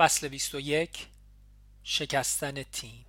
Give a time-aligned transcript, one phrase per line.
[0.00, 1.06] فصل 21
[1.82, 3.04] شکستن تیم.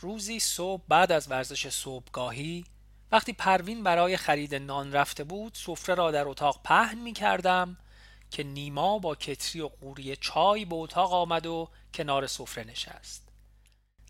[0.00, 2.64] روزی صبح بعد از ورزش صبحگاهی
[3.14, 7.76] وقتی پروین برای خرید نان رفته بود سفره را در اتاق پهن می کردم
[8.30, 13.28] که نیما با کتری و قوری چای به اتاق آمد و کنار سفره نشست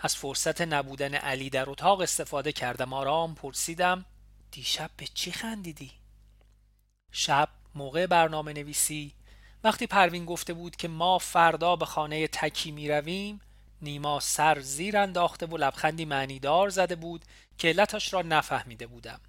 [0.00, 4.04] از فرصت نبودن علی در اتاق استفاده کردم آرام پرسیدم
[4.50, 5.90] دیشب به چی خندیدی؟
[7.12, 9.12] شب موقع برنامه نویسی
[9.64, 13.40] وقتی پروین گفته بود که ما فردا به خانه تکی می رویم
[13.82, 17.24] نیما سر زیر انداخته و لبخندی معنیدار زده بود
[17.58, 19.20] که علتش را نفهمیده بودم.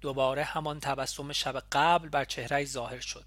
[0.00, 3.24] دوباره همان تبسم شب قبل بر چهره ظاهر شد.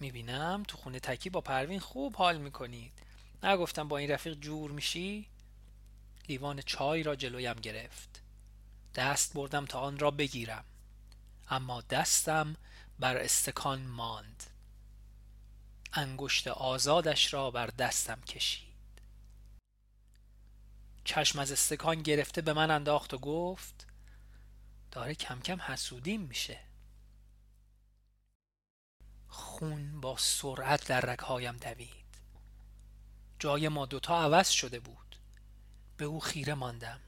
[0.00, 2.92] می‌بینم تو خونه تکی با پروین خوب حال می‌کنید.
[3.42, 5.28] نگفتم با این رفیق جور میشی؟
[6.28, 8.22] لیوان چای را جلویم گرفت.
[8.94, 10.64] دست بردم تا آن را بگیرم.
[11.50, 12.56] اما دستم
[12.98, 14.42] بر استکان ماند.
[15.92, 18.67] انگشت آزادش را بر دستم کشید.
[21.08, 23.86] چشم از استکان گرفته به من انداخت و گفت
[24.90, 26.60] داره کم کم حسودیم میشه.
[29.28, 32.04] خون با سرعت در رگهایم دوید.
[33.38, 35.16] جای ما دوتا عوض شده بود.
[35.96, 37.00] به او خیره ماندم.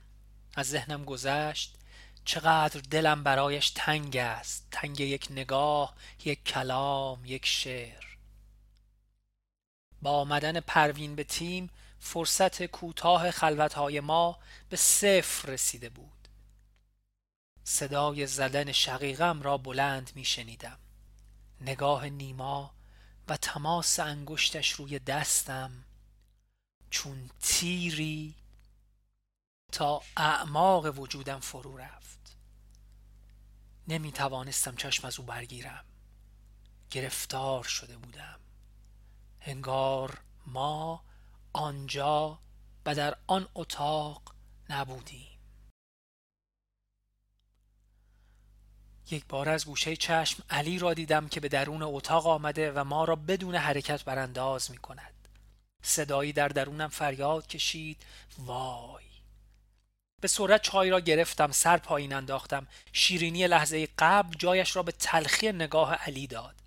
[0.54, 1.78] از ذهنم گذشت
[2.24, 4.68] چقدر دلم برایش تنگ است.
[4.70, 8.04] تنگ یک نگاه یک کلام یک شعر.
[10.02, 14.38] با آمدن پروین به تیم فرصت کوتاه خلوتهای ما
[14.68, 16.28] به صفر رسیده بود.
[17.64, 20.78] صدای زدن شقیقم را بلند می شنیدم
[21.60, 22.74] نگاه نیما
[23.28, 25.84] و تماس انگشتش روی دستم.
[26.90, 28.34] چون تیری
[29.72, 32.36] تا اعماق وجودم فرو رفت.
[33.88, 35.84] نمی توانستم چشم از او برگیرم.
[36.90, 38.40] گرفتار شده بودم.
[39.40, 41.04] انگار ما
[41.52, 42.38] آنجا
[42.86, 44.22] و در آن اتاق
[44.70, 45.38] نبودیم.
[49.10, 53.04] یک بار از گوشه چشم علی را دیدم که به درون اتاق آمده و ما
[53.04, 55.14] را بدون حرکت برانداز می کند
[55.82, 58.02] صدایی در درونم فریاد کشید
[58.38, 59.04] وای!
[60.20, 62.66] به سرعت چای را گرفتم سر پایین انداختم.
[62.92, 66.59] شیرینی لحظه قبل جایش را به تلخی نگاه علی داد.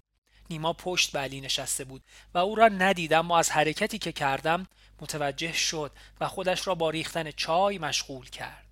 [0.53, 2.03] نیما پشت به علی نشسته بود
[2.33, 4.67] و او را ندیدم و از حرکتی که کردم
[5.01, 8.67] متوجه شد و خودش را با ریختن چای مشغول کرد.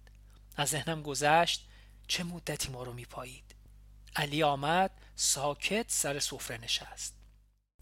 [0.57, 1.67] از ذهنم گذشت
[2.07, 3.55] چه مدتی ما رو میپایید.
[4.15, 7.15] علی آمد ساکت سر سفره نشست.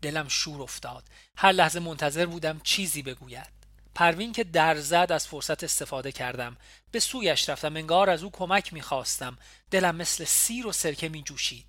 [0.02, 1.04] دلم شور افتاد.
[1.38, 3.54] هر لحظه منتظر بودم چیزی بگوید.
[3.96, 6.58] پروین که در زد از فرصت استفاده کردم.
[6.92, 9.38] به سویش رفتم انگار از او کمک می‌خواستم.
[9.72, 11.66] دلم مثل سیر و سرکه می جوشید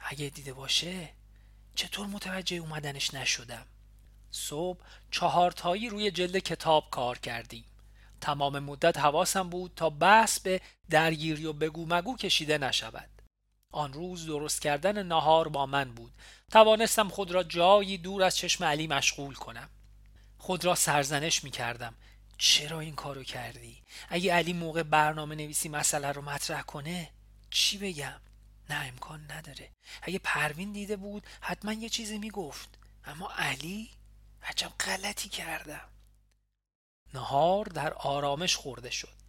[0.00, 1.08] اگه دیده باشه
[1.74, 3.66] چطور متوجه اومدنش نشدم؟
[4.30, 4.78] صبح
[5.10, 7.64] چهارتایی روی جلد کتاب کار کردیم.
[8.20, 13.08] تمام مدت حواسم بود تا بحث به درگیری و بگو مگو کشیده نشود.
[13.70, 16.12] آن روز درست کردن نهار با من بود.
[16.50, 19.68] توانستم خود را جایی دور از چشم علی مشغول کنم.
[20.38, 21.94] خود را سرزنش می کردم
[22.38, 27.10] چرا این کارو کردی؟ اگه علی موقع برنامه نویسی مسئله رو مطرح کنه
[27.50, 28.20] چی بگم؟
[28.70, 29.70] نه امکان نداره.
[30.02, 32.78] اگه پروین دیده بود حتما یه چیزی می‌گفت.
[33.04, 33.90] اما علی؟
[34.42, 35.88] عجب غلطی کردم.
[37.14, 39.22] نهار در آرامش خورده شد.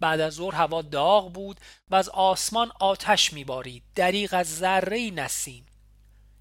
[0.00, 1.60] بعد از ظهر هوا داغ بود
[1.90, 3.82] و از آسمان آتش میبارید.
[3.94, 5.66] دریغ از ذره نسیم.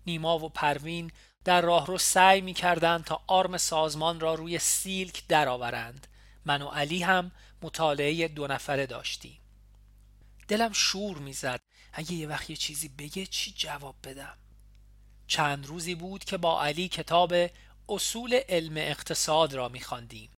[0.06, 1.12] نیما و پروین
[1.44, 6.08] در راهرو سعی می‌کردند تا آرم سازمان را روی سیلک درآورند.
[6.46, 7.32] من و علی هم
[7.62, 9.40] مطالعه دو نفره داشتیم.
[10.48, 11.60] دلم شور می‌زد.
[11.94, 14.38] اگه یه وقت یه چیزی بگه چی جواب بدم؟
[15.28, 17.34] چند روزی بود که با علی کتاب
[17.90, 20.30] اصول علم اقتصاد را میخواندیم.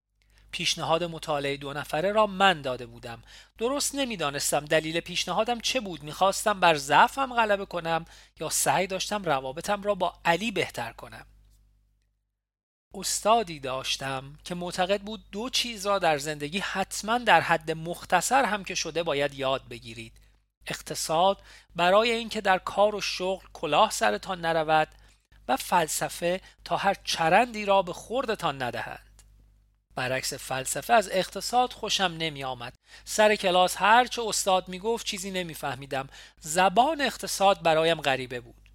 [0.51, 3.24] پیشنهاد مطالعه دو نفره را من داده بودم.
[3.57, 6.03] درست نمی‌دانستم دلیل پیشنهادم چه بود.
[6.03, 8.06] می‌خواستم بر ضعفم غلبه کنم
[8.39, 11.25] یا سعی داشتم روابطم را با علی بهتر کنم.
[12.94, 18.63] استادی داشتم که معتقد بود دو چیز را در زندگی حتما در حد مختصر هم
[18.63, 20.13] که شده باید یاد بگیرید.
[20.67, 21.41] اقتصاد
[21.75, 24.87] برای اینکه در کار و شغل کلاه سرتان نرود
[25.47, 29.11] و فلسفه تا هر چرندی را به خوردتان ندهند
[29.95, 32.73] برعکس فلسفه از اقتصاد خوشم نمی آمد.
[33.05, 36.07] سر کلاس هر چه استاد می گفت چیزی نمی فهمیدم.
[36.39, 38.69] زبان اقتصاد برایم غریبه بود.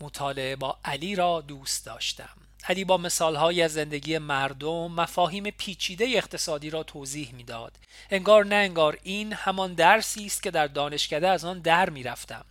[0.00, 2.36] مطالعه با علی را دوست داشتم.
[2.64, 7.78] علی با مثالهایی از زندگی مردم مفاهیم پیچیده اقتصادی را توضیح می‌داد.
[8.10, 12.44] انگار نه انگار این همان درسی است که در دانشکده از آن در می‌رفتم.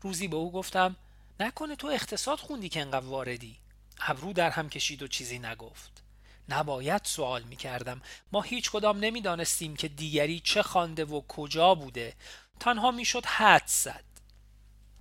[0.00, 0.96] روزی به او گفتم
[1.40, 3.56] نکنه تو اقتصاد خوندی که انقدر واردی.
[4.00, 6.02] ابرو در هم کشید و چیزی نگفت.
[6.48, 11.74] نباید سوال می کردم ما هیچ کدام نمی دانستیم که دیگری چه خوانده و کجا
[11.74, 12.14] بوده
[12.60, 14.04] تنها می شد حد زد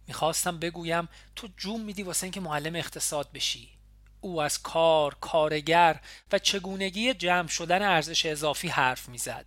[0.07, 3.69] می‌خواستم بگویم تو جون میدی واسه اینکه معلم اقتصاد بشی
[4.21, 5.99] او از کار، کارگر
[6.31, 9.45] و چگونگی جمع شدن ارزش اضافی حرف می‌زد.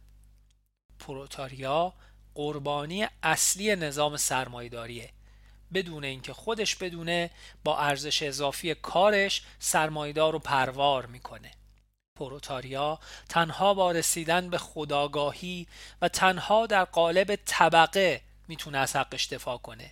[0.98, 1.92] پروتاریا
[2.34, 5.10] قربانی اصلی نظام سرمایداریه
[5.74, 7.30] بدون اینکه خودش بدونه
[7.64, 11.50] با ارزش اضافی کارش سرمایدار رو پروار می‌کنه.
[12.18, 12.98] پروتاریا
[13.28, 15.66] تنها با رسیدن به خداگاهی
[16.02, 19.90] و تنها در قالب طبقه می‌تونه از حقش دفاع کنه.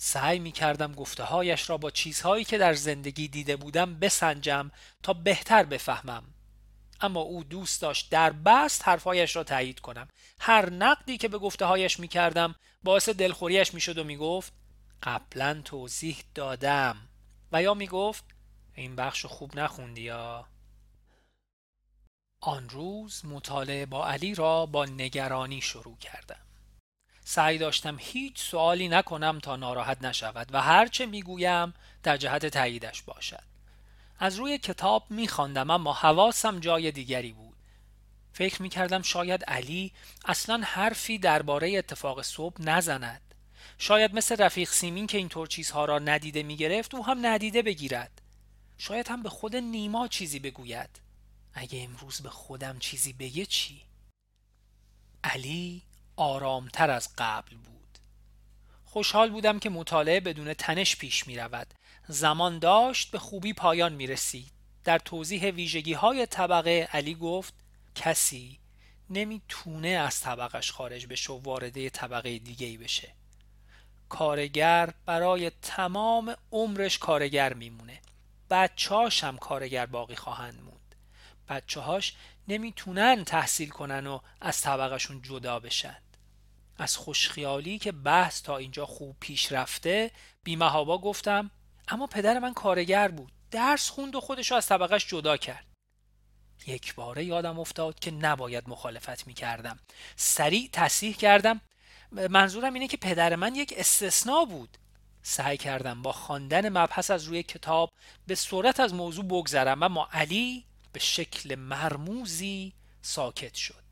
[0.00, 4.70] سعی می کردم گفته هایش را با چیزهایی که در زندگی دیده بودم بسنجم
[5.02, 6.24] تا بهتر بفهمم.
[7.00, 10.08] اما او دوست داشت در بست حرفهایش را تایید کنم.
[10.40, 14.52] هر نقدی که به گفته هایش می کردم باعث دلخوریش می شد و می گفت
[15.02, 16.96] قبلا توضیح دادم.
[17.52, 18.24] و یا می گفت
[18.74, 20.46] این بخش خوب نخوندی یا؟
[22.40, 26.47] آن روز مطالعه با علی را با نگرانی شروع کردم.
[27.30, 33.42] سعی داشتم هیچ سوالی نکنم تا ناراحت نشود و هرچه می‌گویم در جهت تاییدش باشد.
[34.18, 37.56] از روی کتاب میخواندم اما حواسم جای دیگری بود.
[38.32, 39.92] فکر می‌کردم شاید علی
[40.24, 43.34] اصلا حرفی درباره اتفاق صبح نزند.
[43.78, 48.22] شاید مثل رفیق سیمین که اینطور چیزها را ندیده می‌گرفت او هم ندیده بگیرد.
[48.78, 50.90] شاید هم به خود نیما چیزی بگوید.
[51.54, 53.82] اگه امروز به خودم چیزی بگه چی؟
[55.24, 55.82] علی
[56.18, 57.98] آرامتر از قبل بود.
[58.84, 61.74] خوشحال بودم که مطالعه بدون تنش پیش می رود.
[62.08, 64.52] زمان داشت به خوبی پایان می رسید.
[64.84, 67.54] در توضیح ویژگی های طبقه علی گفت
[67.94, 68.58] کسی
[69.10, 73.12] نمی‌تونه از طبقش خارج بشه و وارده طبقه دیگه ای بشه.
[74.08, 78.00] کارگر برای تمام عمرش کارگر میمونه.
[78.50, 80.94] بچهاش هم کارگر باقی خواهند موند.
[81.48, 82.14] بچه هاش
[82.48, 85.96] نمی‌تونن تحصیل کنن و از طبقشون جدا بشن.
[86.78, 90.10] از خوشخیالی که بحث تا اینجا خوب پیش رفته
[90.44, 91.50] بیمهابا گفتم
[91.88, 93.32] اما پدر من کارگر بود.
[93.50, 95.66] درس خوند و خودشو از طبقش جدا کرد.
[96.66, 99.78] یک باره یادم افتاد که نباید مخالفت می کردم
[100.16, 101.60] سریع تصیح کردم.
[102.30, 104.78] منظورم اینه که پدر من یک استثنا بود.
[105.22, 107.90] سعی کردم با خواندن مبحث از روی کتاب
[108.26, 112.72] به صورت از موضوع بگذرم اما علی به شکل مرموزی
[113.02, 113.87] ساکت شد.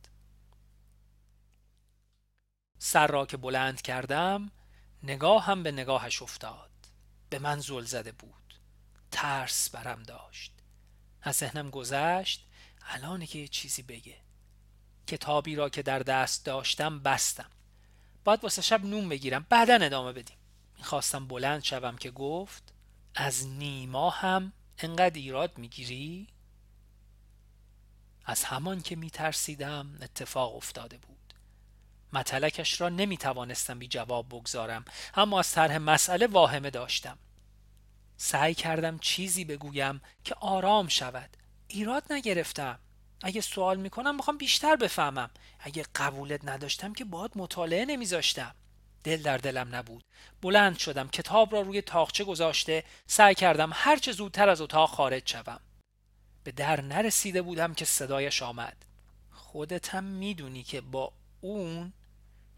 [2.78, 4.50] سر را که بلند کردم
[5.42, 6.70] هم به نگاهش افتاد.
[7.30, 8.54] به من زل زده بود.
[9.10, 10.52] ترس برم داشت.
[11.22, 12.46] از ذهنم گذشت
[12.82, 14.16] الان که یه چیزی بگه.
[15.06, 17.50] کتابی را که در دست داشتم بستم.
[18.24, 20.36] باید واسه شب نون بگیرم بعدا ادامه بدیم.
[20.78, 22.74] می‌خواستم بلند شوم که گفت
[23.14, 26.28] از نیما هم انقدر ایراد می‌گیری؟
[28.24, 31.15] از همان که میترسیدم اتفاق افتاده بود.
[32.12, 34.84] متلکش را نمی توانستم بی جواب بگذارم
[35.14, 37.18] اما از طرح مسئله واهمه داشتم.
[38.16, 41.36] سعی کردم چیزی بگویم که آرام شود.
[41.68, 42.78] ایراد نگرفتم.
[43.22, 45.30] اگه سوال می‌کنم می‌خوام بیشتر بفهمم.
[45.60, 48.54] اگه قبولت نداشتم که باید مطالعه نمیذاشتم.
[49.04, 50.04] دل در دلم نبود.
[50.42, 55.60] بلند شدم کتاب را روی تاخچه گذاشته سعی کردم هرچه زودتر از اتاق خارج شوم.
[56.44, 58.76] به در نرسیده بودم که صدایش آمد.
[59.30, 61.12] خودت هم می‌دونی که با
[61.46, 61.92] اون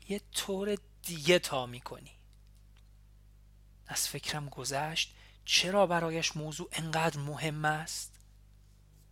[0.08, 2.10] یه طور دیگه تا می‌کنی.
[3.86, 5.14] از فکرم گذشت
[5.44, 8.12] چرا برایش موضوع انقدر مهم است؟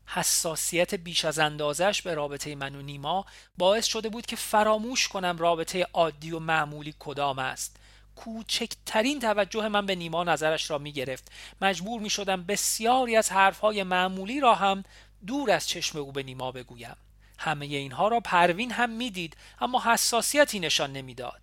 [0.06, 3.26] حساسیت بیش از اندازش به رابطه من و نیما
[3.58, 7.76] باعث شده بود که فراموش کنم رابطه عادی و معمولی کدام است.
[8.16, 13.82] کوچکترین توجه من به نیما نظرش را می گرفت مجبور می شدم بسیاری از حرفهای
[13.82, 14.84] معمولی را هم
[15.26, 16.96] دور از چشم او به نیما بگویم.
[17.38, 21.42] همه اینها را پروین هم می‌دید اما حساسیتی نشان نمی‌داد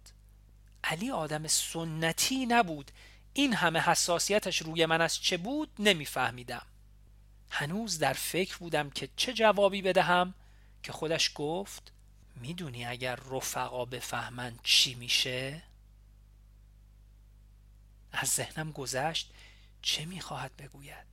[0.84, 2.92] علی آدم سنتی نبود
[3.34, 6.66] این همه حساسیتش روی من از چه بود نمیفهمیدم
[7.50, 10.34] هنوز در فکر بودم که چه جوابی بدهم
[10.84, 11.92] که خودش گفت
[12.36, 15.64] می‌دونی اگر رفقا بفهمن چی میشه؟
[18.12, 19.34] از ذهنم گذشت
[19.82, 21.13] چه می‌خواهد بگوید؟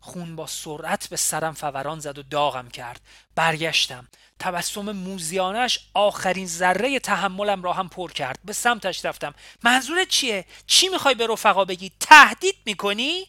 [0.00, 3.00] خون با سرعت به سرم فوران زد و داغم کرد.
[3.34, 4.08] برگشتم.
[4.38, 8.38] تبسم موزیانش آخرین ذره تحملم را هم پر کرد.
[8.44, 9.34] به سمتش رفتم.
[9.62, 13.26] منظورت چیه؟ چی می‌خوای به رفقا بگی؟ تهدید می‌کنی؟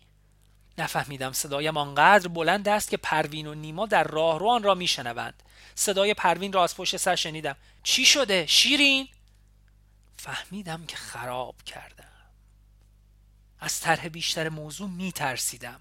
[0.78, 1.34] نفهمیدم.
[1.34, 5.44] صدایم آنقدر بلند است که پروین و نیما در راهرو آن را میشنوند.
[5.76, 7.56] صدای پروین را از پشت سر شنیدم.
[7.84, 9.08] چی شده؟ شیرین؟
[10.18, 12.06] فهمیدم که خراب کردم.
[13.60, 15.80] از طرح بیشتر موضوع میترسیدم.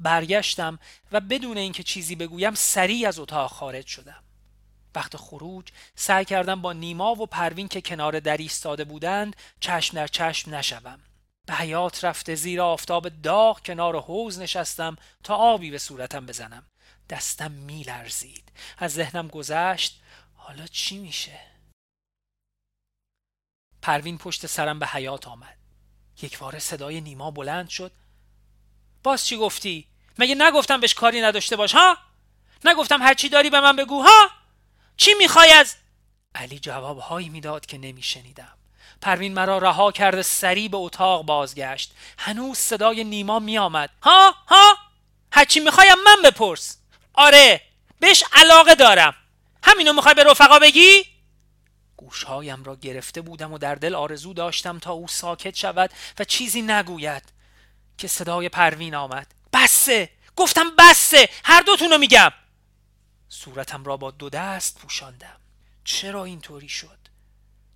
[0.00, 0.78] برگشتم
[1.12, 4.22] و بدون اینکه چیزی بگویم سریع از اتاق خارج شدم.
[4.94, 10.06] وقت خروج سعی کردم با نیما و پروین که کنار در ایستاده بودند چشم در
[10.06, 11.00] چشم نشوم.
[11.46, 16.66] به حیات رفته زیر آفتاب داغ کنار حوز نشستم تا آبی به صورتم بزنم.
[17.10, 18.52] دستم میلرزید.
[18.78, 20.00] از ذهنم گذشت.
[20.34, 21.40] حالا چی میشه؟
[23.82, 25.58] پروین پشت سرم به حیات آمد.
[26.22, 27.92] یک بار صدای نیما بلند شد.
[29.02, 29.86] باز چی گفتی؟
[30.18, 31.96] مگه نگفتم بهش کاری نداشته باش ها؟
[32.64, 34.30] نگفتم هر چی داری به من بگو ها؟
[34.96, 35.74] چی می‌خوای از
[36.34, 38.52] علی جوابهایی می‌داد که نمیشنیدم.
[39.00, 41.92] پروین مرا رها کرده سری به اتاق بازگشت.
[42.18, 43.90] هنوز صدای نیما میآمد.
[44.02, 44.76] ها؟ ها؟
[45.32, 46.78] هرچی می‌خوایم من بپرس.
[47.14, 47.60] آره
[48.00, 49.14] بهش علاقه دارم.
[49.62, 51.06] همینو می‌خوای به رفقا بگی؟
[51.96, 56.62] گوشهایم را گرفته بودم و در دل آرزو داشتم تا او ساکت شود و چیزی
[56.62, 57.22] نگوید.
[57.98, 59.34] که صدای پروین آمد.
[59.52, 60.10] بسه!
[60.36, 61.28] گفتم بسه!
[61.44, 62.30] هر دوتونو میگم!
[63.28, 65.40] صورتم را با دو دست پوشاندم.
[65.84, 66.98] چرا اینطوری شد؟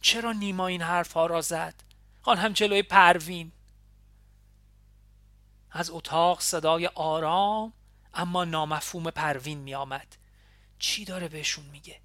[0.01, 1.75] چرا نیما این حرف ها را زد؟
[2.23, 3.53] آن هم جلوی پروین.
[5.71, 7.73] از اتاق صدای آرام
[8.15, 10.17] اما نامفهوم پروین می آمد
[10.79, 12.01] چی داره بهشون میگه؟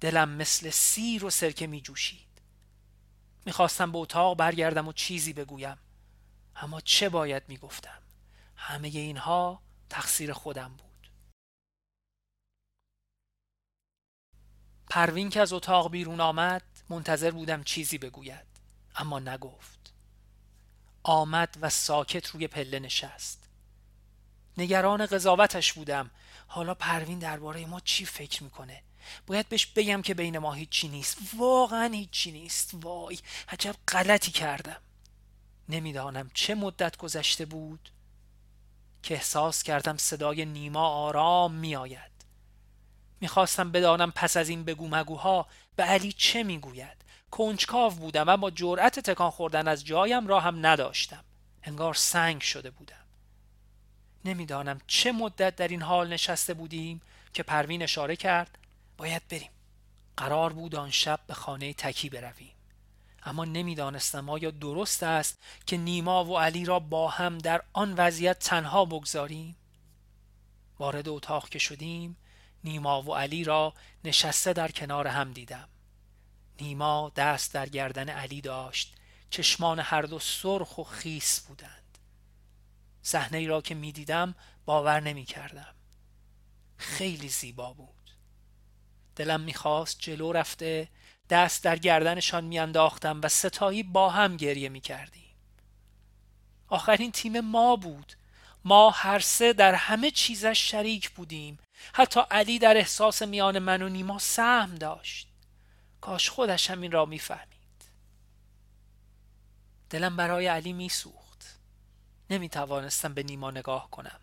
[0.00, 2.28] دلم مثل سیر و سرکه می جوشید
[3.46, 5.76] می‌خواستم به اتاق برگردم و چیزی بگویم.
[6.60, 8.02] اما چه باید می‌گفتم؟
[8.56, 11.10] همه اینها تقصیر خودم بود.
[14.90, 18.46] پروین که از اتاق بیرون آمد منتظر بودم چیزی بگوید
[18.94, 19.92] اما نگفت.
[21.02, 23.48] آمد و ساکت روی پله نشست.
[24.58, 26.10] نگران قضاوتش بودم.
[26.46, 28.82] حالا پروین درباره ما چی فکر می‌کنه؟
[29.26, 31.18] باید بهش بگم که بین ما هیچی نیست.
[31.36, 32.70] واقعا هیچی نیست.
[32.74, 34.82] وای عجب غلطی کردم.
[35.70, 37.90] نمی‌دانم چه مدت گذشته بود
[39.02, 42.10] که احساس کردم صدای نیما آرام میآید.
[43.20, 45.46] می‌خواستم بدانم پس از این بگو مگوها
[45.76, 46.96] به علی چه می‌گوید.
[47.30, 51.24] کنجکاو بودم اما جرأت تکان خوردن از جایم را هم نداشتم.
[51.62, 53.04] انگار سنگ شده بودم.
[54.24, 57.00] نمی‌دانم چه مدت در این حال نشسته بودیم
[57.34, 58.58] که پروین اشاره کرد
[58.96, 59.50] باید بریم.
[60.16, 62.59] قرار بود آن شب به خانه تکی برویم.
[63.22, 68.38] اما نمی‌دانستم آیا درست است که نیما و علی را با هم در آن وضعیت
[68.38, 69.56] تنها بگذاریم.
[70.78, 72.16] وارد اتاق که شدیم
[72.64, 73.74] نیما و علی را
[74.04, 75.68] نشسته در کنار هم دیدم.
[76.60, 78.96] نیما دست در گردن علی داشت
[79.30, 81.98] چشمان هر دو سرخ و خیس بودند.
[83.02, 84.34] صحنه ای را که می‌دیدم
[84.64, 85.74] باور نمی کردم
[86.76, 88.10] خیلی زیبا بود.
[89.16, 90.88] دلم می‌خواست جلو رفته
[91.30, 95.34] دست در گردنشان میانداختم و ستایی با هم گریه می‌کردیم.
[96.68, 98.12] آخرین تیم ما بود.
[98.64, 101.58] ما هر سه در همه چیزش شریک بودیم.
[101.92, 105.28] حتی علی در احساس میان من و نیما سهم داشت.
[106.00, 107.60] کاش خودش همین را می‌فهمید.
[109.90, 111.58] دلم برای علی میسوخت.
[112.30, 114.20] نمی‌توانستم به نیما نگاه کنم.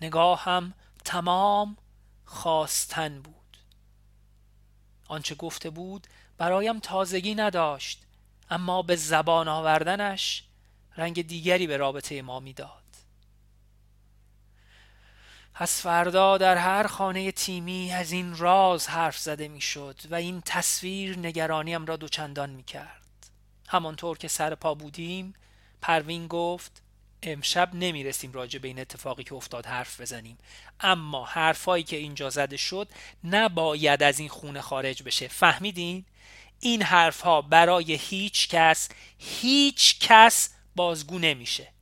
[0.00, 0.74] نگاه هم
[1.04, 1.76] تمام
[2.24, 3.34] خواستن بود.
[5.06, 6.06] آنچه گفته بود
[6.38, 8.02] برایم تازگی نداشت
[8.50, 10.44] اما به زبان آوردنش
[10.96, 12.84] رنگ دیگری به رابطه ما می‌داد.
[15.54, 21.18] از فردا در هر خانه تیمی از این راز حرف زده می‌شد و این تصویر
[21.18, 23.00] نگرانیم را دوچندان می کرد
[23.68, 25.34] همانطور که سر پا بودیم
[25.82, 26.82] پروین گفت
[27.22, 30.38] امشب نمی‌رسیم راجع به این اتفاقی که افتاد حرف بزنیم.
[30.80, 32.88] اما حرفایی که اینجا زده شد
[33.24, 35.28] نباید از این خونه خارج بشه.
[35.28, 36.04] فهمیدین؟
[36.64, 41.72] این حرفها برای هیچ کس هیچ کس بازگو نمیشه.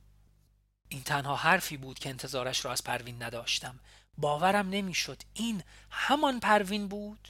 [0.89, 3.79] این تنها حرفی بود که انتظارش را از پروین نداشتم.
[4.17, 7.27] باورم نمی‌شد این همان پروین بود.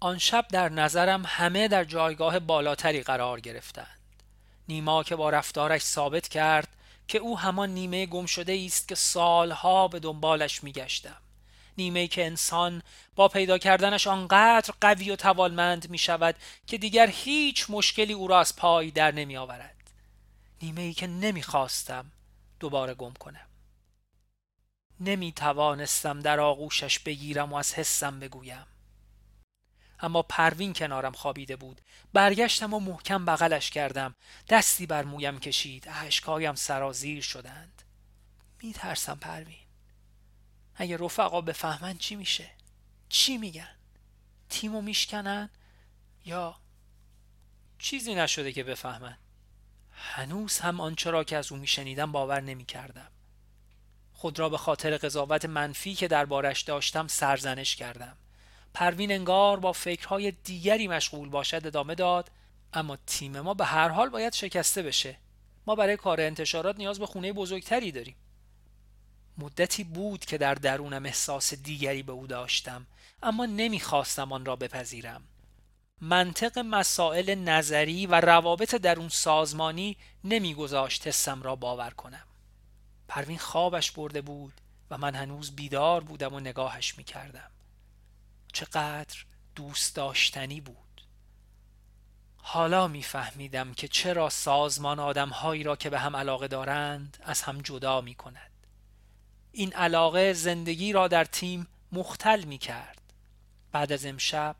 [0.00, 4.00] آن شب در نظرم همه در جایگاه بالاتری قرار گرفتند.
[4.68, 6.68] نیما که با رفتارش ثابت کرد
[7.08, 11.23] که او همان نیمه گم شده است که سالها به دنبالش میگشتم.
[11.78, 12.82] نیمه که انسان
[13.16, 18.40] با پیدا کردنش آنقدر قوی و توالمند می شود که دیگر هیچ مشکلی او را
[18.40, 19.90] از پای در نمی آورد
[20.62, 22.12] نیمه ای که نمی خواستم
[22.60, 23.46] دوباره گم کنم.
[25.00, 28.66] نمی توانستم در آغوشش بگیرم و از حسم بگویم.
[30.00, 31.80] اما پروین کنارم خوابیده بود.
[32.12, 34.14] برگشتم و محکم بغلش کردم.
[34.48, 35.88] دستی بر مویم کشید.
[35.88, 37.82] اشکایم سرازیر شدند.
[38.62, 39.63] میترسم پروین.
[40.76, 42.50] اگه رفقا بفهمن چی میشه؟
[43.08, 43.74] چی میگن؟
[44.48, 45.50] تیمو میشکنن؟
[46.24, 46.56] یا
[47.78, 49.18] چیزی نشده که بفهمن؟
[49.92, 53.10] هنوز هم آنچه را که از او میشنیدم باور نمی‌کردم.
[54.12, 58.16] خود را به خاطر قضاوت منفی که دربارش داشتم سرزنش کردم.
[58.74, 62.30] پروین انگار با فکرهای دیگری مشغول باشد ادامه داد
[62.72, 65.16] اما تیم ما به هر حال باید شکسته بشه.
[65.66, 68.16] ما برای کار انتشارات نیاز به خونه بزرگتری داریم.
[69.38, 72.86] مدتی بود که در درونم احساس دیگری به او داشتم
[73.22, 75.22] اما نمی‌خواستم آن را بپذیرم.
[76.00, 82.26] منطق مسائل نظری و روابط درون سازمانی نمیگذاشت حسم را باور کنم.
[83.08, 84.60] پروین خوابش برده بود
[84.90, 87.50] و من هنوز بیدار بودم و نگاهش می‌کردم.
[88.52, 89.24] چقدر
[89.54, 90.76] دوست داشتنی بود.
[92.36, 98.00] حالا میفهمیدم که چرا سازمان آدمهایی را که به هم علاقه دارند از هم جدا
[98.00, 98.53] می کند.
[99.56, 103.00] این علاقه زندگی را در تیم مختل می کرد.
[103.72, 104.56] بعد از امشب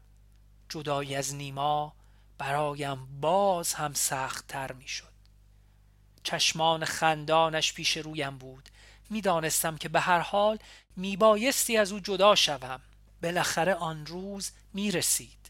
[0.69, 1.93] جدایی از نیما
[2.39, 5.15] برایم باز هم سخت تر می شد.
[6.23, 8.69] چشمان خندانش پیش رویم بود
[9.11, 10.59] می‌دانستم که به هر حال
[10.97, 12.81] میبایستی از او جدا شوم
[13.23, 15.44] بالاخره آن روز می‌رسید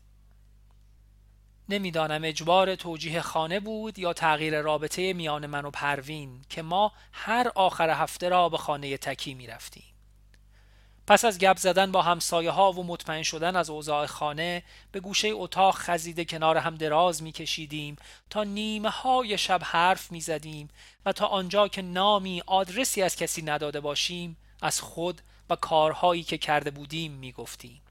[1.68, 7.52] نمی‌دانم اجبار توجیه خانه بود یا تغییر رابطه میان من و پروین که ما هر
[7.54, 9.94] آخر هفته را به خانه تکی می رفتیم.
[11.06, 14.62] پس از گپ زدن با همسایه ها و مطمئن شدن از اوضاع خانه
[14.92, 17.96] به گوشه اتاق خزیده کنار هم دراز می کشیدیم
[18.30, 20.68] تا نیمه های شب حرف می زدیم
[21.06, 26.38] و تا آنجا که نامی آدرسی از کسی نداده باشیم از خود و کارهایی که
[26.38, 27.83] کرده بودیم می گفتیم.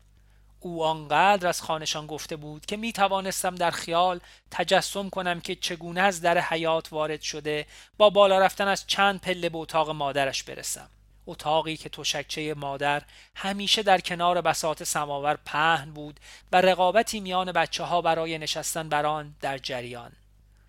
[0.64, 4.20] او آنقدر از خانشان گفته بود که می توانستم در خیال
[4.52, 7.66] تجسم کنم که چگونه از در حیات وارد شده
[7.98, 10.90] با بالا رفتن از چند پله به اتاق مادرش برسم.
[11.28, 13.02] اتاقی که تشکچه مادر
[13.36, 16.20] همیشه در کنار بساط سماور پهن بود
[16.52, 20.12] و رقابتی میان بچه ها برای نشستن بر آن در جریان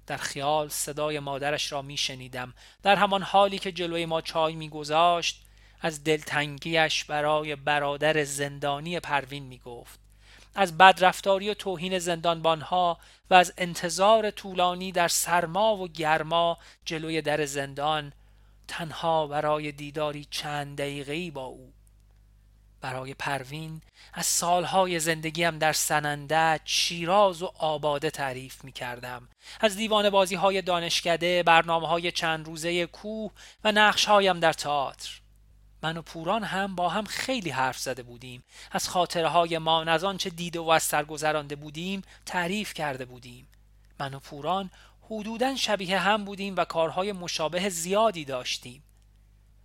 [0.07, 4.69] در خیال صدای مادرش را می شنیدم در همان حالی که جلوی ما چای می
[4.69, 5.43] گذاشت
[5.85, 9.99] از دلتنگیش برای برادر زندانی پروین می گفت
[10.55, 12.99] از بدرفتاری و توهین زندانبانها
[13.31, 18.13] و از انتظار طولانی در سرما و گرما جلوی در زندان
[18.69, 21.73] تنها برای دیداری چند دقیقه‌ای با او.
[22.81, 23.81] برای پروین
[24.13, 29.29] از سالهای زندگیم در سننده شیراز و آباده تعریف می کردم
[29.61, 33.33] از دیوان بازی های دانشکده برنامه های چند روزه کوه
[33.65, 35.24] و نقش هایم در تئاتر.
[35.85, 38.45] من و پوران هم با هم خیلی حرف زده بودیم.
[38.71, 43.49] از خاطره های ما از آنچه دیده و از سر گذرانده بودیم تعریف کرده بودیم.
[43.99, 44.71] من و پوران
[45.11, 48.83] حدودا شبیه هم بودیم و کارهای مشابه زیادی داشتیم.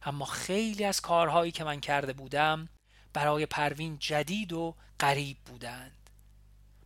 [0.03, 2.69] اما خیلی از کارهایی که من کرده بودم
[3.13, 6.09] برای پروین جدید و غریب بودند.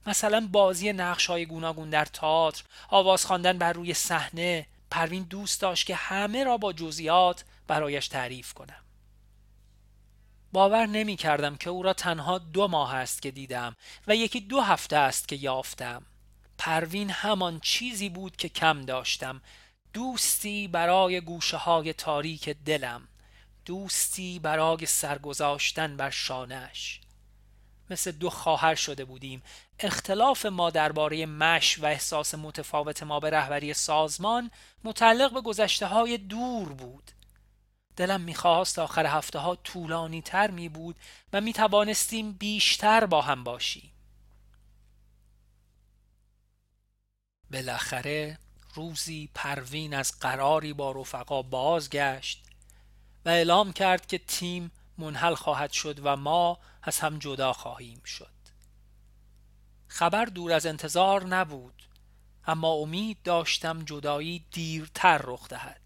[0.06, 5.86] مثلا بازی نقش های گوناگون در تئاتر آواز خواندن بر روی صحنه پروین دوست داشت
[5.86, 8.83] که همه را با جزئیات برایش تعریف کنم.
[10.54, 13.76] باور نمی کردم که او را تنها دو ماه است که دیدم
[14.08, 16.04] و یکی دو هفته است که یافتم.
[16.58, 19.42] پروین همان چیزی بود که کم داشتم.
[19.94, 23.08] دوستی برای گوشه های تاریک دلم.
[23.66, 27.00] دوستی برای سرگذاشتن بر شانش
[27.90, 29.44] مثل دو خواهر شده بودیم.
[29.80, 34.52] اختلاف ما درباره مش و احساس متفاوت ما به رهبری سازمان
[34.84, 37.12] متعلق به گذشته های دور بود.
[37.96, 40.96] دلم می‌خواست آخر هفته ها طولانی تر می بود
[41.34, 43.92] و می توانستیم بیشتر با هم باشیم.
[47.52, 48.38] بالاخره
[48.74, 52.44] روزی پروین از قراری با رفقا بازگشت
[53.26, 58.34] و اعلام کرد که تیم منحل خواهد شد و ما از هم جدا خواهیم شد.
[59.88, 61.84] خبر دور از انتظار نبود
[62.48, 65.83] اما امید داشتم جدایی دیرتر رخ دهد.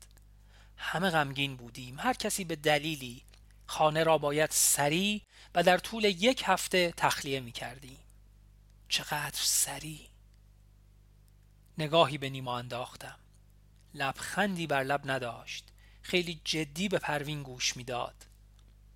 [0.77, 1.99] همه غمگین بودیم.
[1.99, 3.23] هر کسی به دلیلی
[3.65, 5.21] خانه را باید سریع
[5.55, 7.99] و در طول یک هفته تخلیه می کردیم
[8.89, 10.07] چقدر سریع.
[11.77, 13.19] نگاهی به نیما انداختم.
[13.93, 15.65] لبخندی بر لب نداشت.
[16.01, 18.15] خیلی جدی به پروین گوش می‌داد.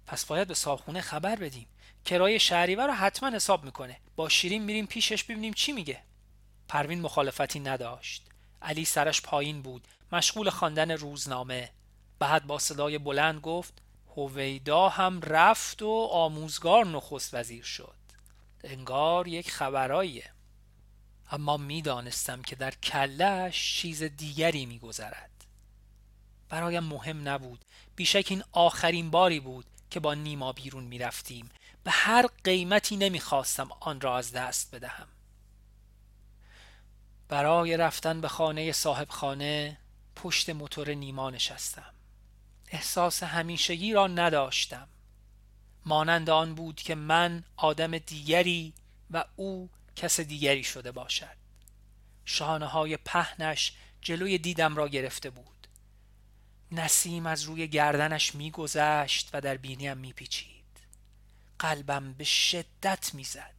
[0.08, 1.68] پس باید به صاحبخونه خبر بدیم.
[2.06, 3.98] کرایه شهریور رو حتما حساب می‌کنه.
[4.16, 6.04] با شیرین میریم پیشش ببینیم چی میگه.
[6.68, 8.24] پروین مخالفتی نداشت.
[8.62, 9.88] علی سرش پایین بود.
[10.12, 11.72] مشغول خواندن روزنامه.
[12.20, 13.74] بعد با صدای بلند گفت
[14.18, 17.96] هویدا هم رفت و آموزگار نخست وزیر شد.
[18.64, 20.32] انگار یک خبراییه.
[21.32, 25.46] اما می‌دانستم که در کلش چیز دیگری میگذرد.
[26.50, 27.66] برایم مهم نبود.
[27.96, 31.50] بیشک این آخرین باری بود که با نیما بیرون می‌رفتیم.
[31.84, 35.08] به هر قیمتی نمی‌خواستم آن را از دست بدهم.
[37.30, 39.78] برای رفتن به خانه صاحب خانه
[40.24, 41.94] پشت موتور نیما نشستم.
[42.68, 44.88] احساس همیشگی را نداشتم.
[45.86, 48.74] مانند آن بود که من آدم دیگری
[49.12, 51.38] و او کس دیگری شده باشد.
[52.26, 55.68] شانه های پهنش جلوی دیدم را گرفته بود.
[56.72, 60.80] نسیم از روی گردنش میگذشت و در بینیم میپیچید.
[61.60, 63.56] قلبم به شدت می‌زد.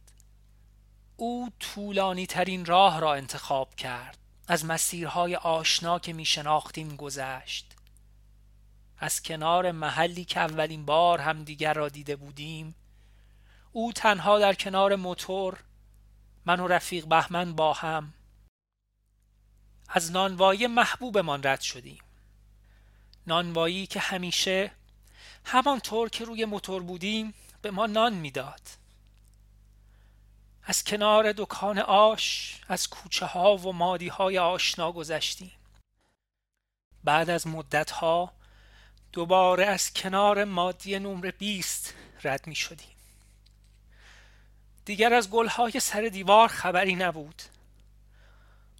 [1.17, 4.17] او طولانی ترین راه را انتخاب کرد.
[4.47, 7.75] از مسیرهای آشنا که می شناختیم گذشت.
[8.97, 12.75] از کنار محلی که اولین بار هم دیگر را دیده بودیم
[13.71, 15.63] او تنها در کنار موتور
[16.45, 18.13] من و رفیق بهمن با هم
[19.89, 21.99] از نانوایی محبوبمان رد شدیم.
[23.27, 24.71] نانوایی که همیشه
[25.45, 28.61] همانطور که روی موتور بودیم به ما نان می‌داد.
[30.65, 35.51] از کنار دکان آش از کوچه ها و مادی های آشنا گذشتیم.
[37.03, 38.33] بعد از مدت ها
[39.11, 42.87] دوباره از کنار مادی نمره 20 رد می شدیم.
[44.85, 47.41] دیگر از گلهای سر دیوار خبری نبود.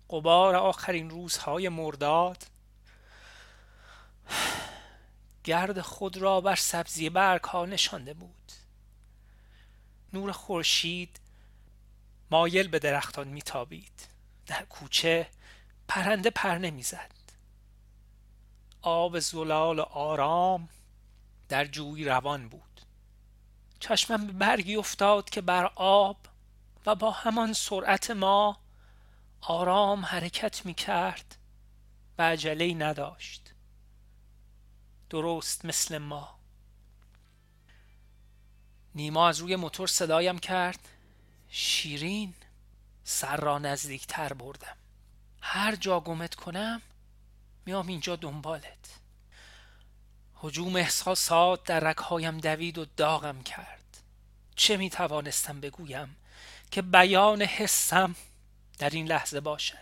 [0.10, 2.44] قبار آخرین روزهای مرداد.
[5.44, 8.52] گرد خود را بر سبزی برگ ها نشانده بود.
[10.14, 11.20] نور خورشید
[12.34, 14.08] مایل به درختان میتابید.
[14.48, 15.28] در کوچه
[15.88, 17.12] پرنده پر نمی‌زد
[18.82, 20.70] آب زلال و آرام
[21.50, 22.82] در جوی روان بود.
[23.80, 26.18] چشمم به برگی افتاد که بر آب
[26.86, 28.58] و با همان سرعت ما
[29.42, 31.36] آرام حرکت می کرد
[32.18, 33.54] و عجله نداشت.
[35.10, 36.40] درست مثل ما.
[38.96, 40.93] نیما از روی موتور صدایم کرد.
[41.56, 42.34] شیرین
[43.04, 44.78] سر را نزدیکتر بردم.
[45.42, 46.82] هر جا گمت کنم
[47.66, 49.00] میام اینجا دنبالت.
[50.36, 53.98] حجوم احساسات در رکهایم دوید و داغم کرد.
[54.56, 56.16] چه می توانستم بگویم
[56.72, 58.16] که بیان حسم
[58.80, 59.78] در این لحظه باشد؟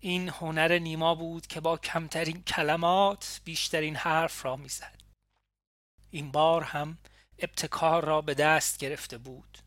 [0.00, 5.02] این هنر نیما بود که با کمترین کلمات بیشترین حرف را می‌زد.
[6.10, 6.98] این بار هم
[7.38, 9.58] ابتکار را به دست گرفته بود.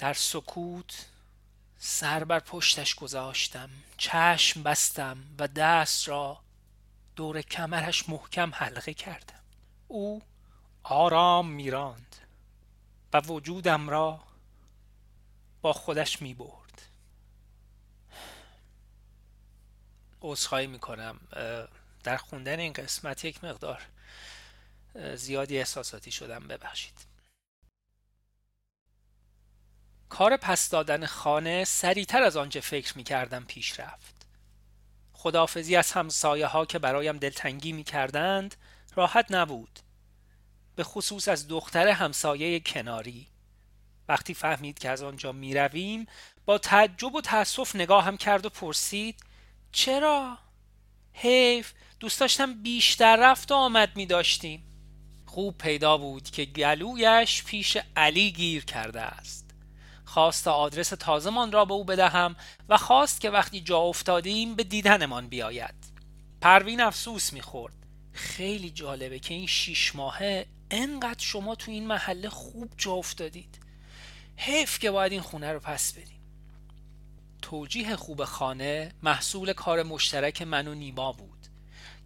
[0.00, 1.06] در سکوت
[1.78, 6.40] سر بر پشتش گذاشتم چشم بستم و دست را
[7.16, 9.40] دور کمرش محکم حلقه کردم.
[9.88, 10.22] او
[10.82, 12.16] آرام میراند
[13.12, 14.20] و وجودم را
[15.62, 16.82] با خودش می برد
[20.22, 21.20] عذرخواهی می‌کنم.
[22.02, 23.82] در خوندن این قسمت یک مقدار
[25.14, 26.48] زیادی احساساتی شدم.
[26.48, 27.09] ببخشید.
[30.10, 34.26] کار پس دادن خانه سریعتر از آنچه فکر می کردم پیش رفت.
[35.12, 38.54] خدافزی از همسایه ها که برایم دلتنگی می کردند
[38.94, 39.80] راحت نبود.
[40.76, 43.26] به خصوص از دختر همسایه کناری.
[44.08, 46.06] وقتی فهمید که از آنجا می رویم
[46.44, 49.20] با تعجب و تأسف نگاه هم کرد و پرسید
[49.72, 50.38] چرا؟
[51.12, 54.64] حیف دوست داشتم بیشتر رفت و آمد می داشتیم.
[55.26, 59.49] خوب پیدا بود که گلویش پیش علی گیر کرده است.
[60.10, 62.36] خواست آدرس تازمان را به او بدهم
[62.68, 65.74] و خواست که وقتی جا افتادیم به دیدنمان بیاید.
[66.40, 67.74] پروین افسوس می‌خورد.
[68.12, 73.58] خیلی جالبه که این شیش ماهه انقدر شما تو این محله خوب جا افتادید.
[74.36, 76.20] حیف که باید این خونه رو پس بدیم
[77.42, 81.46] توجیه خوب خانه محصول کار مشترک من و نیما بود.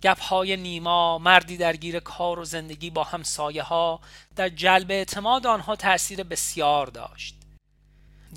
[0.02, 4.00] گپهای نیما مردی درگیر کار و زندگی با همسایه ها
[4.36, 7.43] در جلب اعتماد آنها تأثیر بسیار داشت.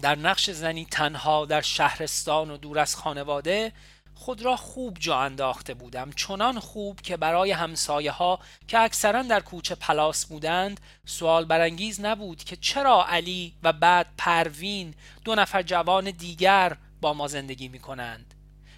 [0.01, 3.71] در نقش زنی تنها در شهرستان و دور از خانواده
[4.13, 6.11] خود را خوب جا انداخته بودم.
[6.11, 12.43] چنان خوب که برای همسایه ها که اکثرا در کوچه پلاس بودند سوال برانگیز نبود
[12.43, 14.93] که چرا علی و بعد پروین
[15.25, 18.33] دو نفر جوان دیگر با ما زندگی می کنند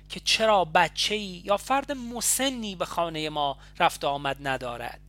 [0.10, 5.09] که چرا بچه یا فرد مسنی به خانه ما رفت آمد ندارد.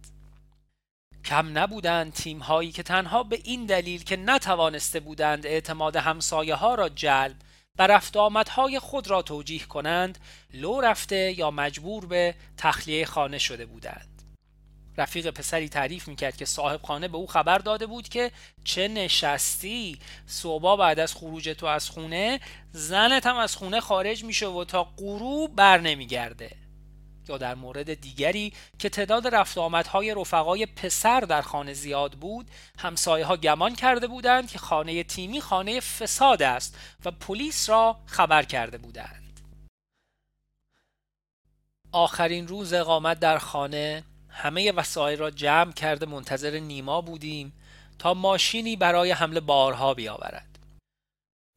[1.24, 6.74] کم نبودند تیم هایی که تنها به این دلیل که نتوانسته بودند اعتماد همسایه ها
[6.74, 7.36] را جلب
[7.78, 10.18] و رفت آمدهای خود را توجیه کنند
[10.54, 14.06] لو رفته یا مجبور به تخلیه خانه شده بودند.
[14.96, 18.30] رفیق پسری تعریف می‌کرد که صاحب خانه به او خبر داده بود که
[18.64, 22.40] چه نشستی صبح بعد از خروج تو از خونه
[22.72, 26.50] زنت هم از خونه خارج میشه و تا غروب بر نمیگرده.
[27.30, 33.24] یا در مورد دیگری که تعداد رفت آمدهای رفقای پسر در خانه زیاد بود همسایه
[33.24, 38.78] ها گمان کرده بودند که خانه تیمی خانه فساد است و پلیس را خبر کرده
[38.78, 39.40] بودند.
[41.92, 47.52] آخرین روز اقامت در خانه همه وسایل را جمع کرده منتظر نیما بودیم
[47.98, 50.49] تا ماشینی برای حمل بارها بیاورد.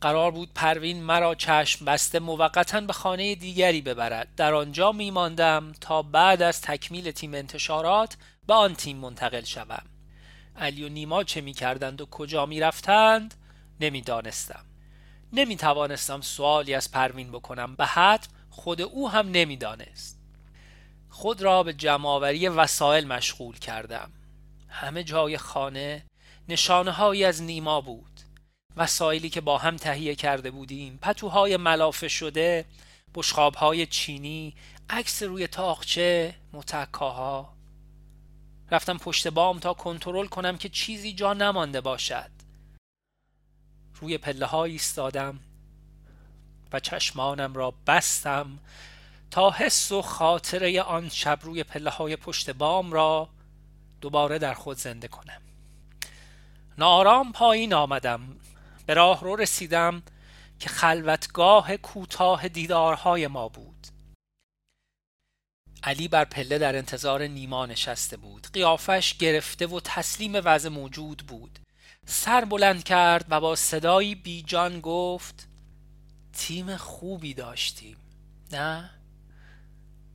[0.03, 4.35] قرار بود پروین مرا چشم بسته موقتا به خانه دیگری ببرد.
[4.35, 9.83] در آنجا میماندم تا بعد از تکمیل تیم انتشارات به آن تیم منتقل شوم.
[10.57, 13.33] علی و نیما چه می‌کردند و کجا می‌رفتند
[13.79, 14.65] نمی‌دانستم.
[15.33, 17.75] نمی‌توانستم سوالی از پروین بکنم.
[17.75, 20.19] به حتم خود او هم نمی‌دانست.
[21.09, 24.11] خود را به جمعآوری وسایل مشغول کردم.
[24.69, 26.05] همه جای خانه
[26.49, 28.12] نشانه از نیما بود.
[28.77, 30.99] وسایلی که با هم تهیه کرده بودیم.
[31.01, 32.65] پتوهای ملافه شده
[33.15, 34.55] بشخابهای چینی
[34.89, 37.53] عکس روی تاخچه متکاها.
[38.71, 42.29] رفتم پشت بام تا کنترل کنم که چیزی جا نمانده باشد.
[44.01, 45.39] روی پله ها ایستادم
[46.73, 48.59] و چشمانم را بستم
[49.31, 53.29] تا حس و خاطره آن شب روی پله های پشت بام را
[54.01, 55.41] دوباره در خود زنده کنم.
[56.77, 58.35] نارام پایین آمدم.
[58.85, 60.03] به راه رو رسیدم
[60.59, 63.87] که خلوتگاه کوتاه دیدارهای ما بود.
[65.83, 68.47] علی بر پله در انتظار نیما نشسته بود.
[68.53, 71.59] قیافش گرفته و تسلیم وضع موجود بود.
[72.05, 75.47] سر بلند کرد و با صدایی بیجان گفت
[76.33, 77.97] تیم خوبی داشتیم.
[78.51, 78.89] نه؟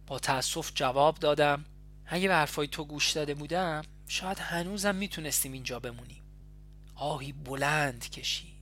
[0.07, 1.64] با تأسف جواب دادم
[2.07, 6.22] اگه به حرفای تو گوش داده بودم شاید هنوزم می‌تونستیم اینجا بمونیم.
[6.94, 8.58] آهی بلند کشید.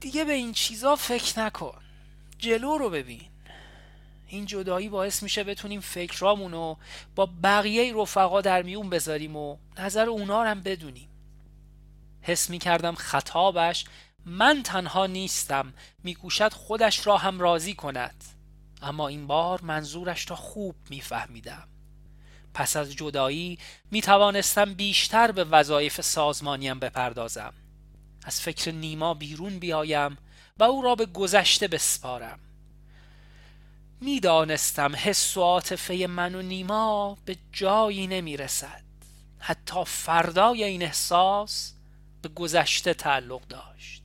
[0.00, 1.78] دیگه به این چیزا فکر نکن.
[2.38, 3.20] جلو رو ببین.
[4.26, 6.76] این جدایی باعث میشه بتونیم فکرامونو
[7.14, 11.08] با بقیه رفقا در میون بذاریم و نظر اونا هم بدونیم.
[12.22, 13.84] حس می‌کردم خطابش
[14.26, 15.74] من تنها نیستم.
[16.04, 18.24] میکوشد خودش را هم راضی کند.
[18.82, 21.68] اما این بار منظورش را خوب میفهمیدم.
[22.54, 23.58] پس از جدایی
[23.90, 27.54] می‌توانستم بیشتر به وظایف سازمانیم بپردازم.
[28.22, 30.18] از فکر نیما بیرون بیایم
[30.58, 32.38] و او را به گذشته بسپارم.
[34.00, 38.82] می‌دانستم حس و عاطفه من و نیما به جایی نمی‌رسد.
[39.38, 41.72] حتی فردای این احساس
[42.22, 44.02] به گذشته تعلق داشت.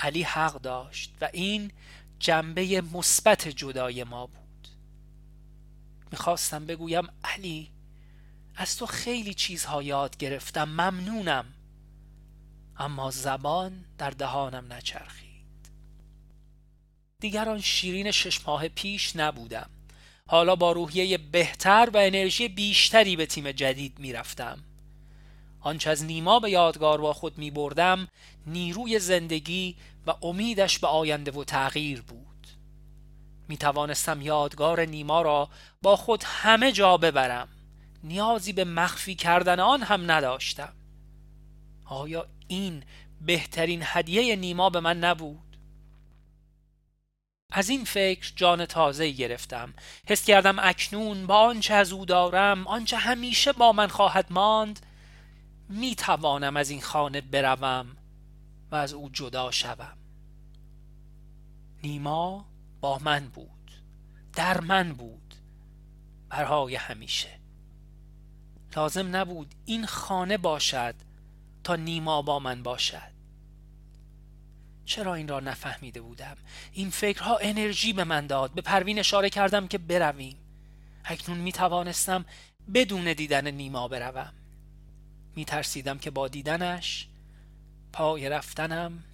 [0.00, 1.70] علی حق داشت و این
[2.18, 4.68] جنبه مثبت جدای ما بود.
[6.12, 7.70] می‌خواستم بگویم علی
[8.56, 10.64] از تو خیلی چیزها یاد گرفتم.
[10.64, 11.44] ممنونم.
[12.78, 15.26] اما زبان در دهانم نچرخید.
[17.20, 19.70] دیگر آن شیرین شش ماه پیش نبودم.
[20.26, 24.58] حالا با روحیه بهتر و انرژی بیشتری به تیم جدید می‌رفتم.
[25.60, 28.08] آنچه از نیما به یادگار با خود می بردم
[28.46, 32.46] نیروی زندگی و امیدش به آینده و تغییر بود.
[33.48, 35.48] می توانستم یادگار نیما را
[35.82, 37.48] با خود همه جا ببرم.
[38.04, 40.72] نیازی به مخفی کردن آن هم نداشتم.
[41.86, 42.82] آیا این
[43.20, 45.46] بهترین هدیه نیما به من نبود؟
[47.52, 49.74] از این فکر جان تازه گرفتم.
[50.06, 54.86] حس کردم اکنون با آنچه از او دارم آنچه همیشه با من خواهد ماند
[55.68, 57.96] می توانم از این خانه بروم
[58.70, 59.96] و از او جدا شوم.
[61.82, 62.46] نیما
[62.80, 63.72] با من بود
[64.32, 65.34] در من بود
[66.28, 67.40] برای همیشه.
[68.76, 70.94] لازم نبود این خانه باشد
[71.66, 73.12] تا نیما با من باشد.
[74.84, 76.36] چرا این را نفهمیده بودم؟
[76.72, 78.52] این فکرها انرژی به من داد.
[78.52, 80.36] به پروین اشاره کردم که برویم.
[81.04, 82.24] اکنون می توانستم
[82.74, 84.32] بدون دیدن نیما بروم.
[85.36, 87.08] می ترسیدم که با دیدنش
[87.92, 89.04] پای رفتنم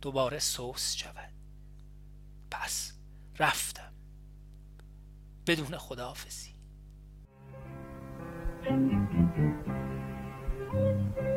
[0.00, 1.32] دوباره سوس شود.
[2.50, 2.92] پس
[3.38, 3.92] رفتم.
[5.46, 6.54] بدون خداحافظی.
[10.76, 11.35] Thank you.